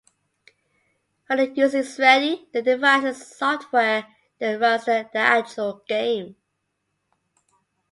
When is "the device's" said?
2.53-3.37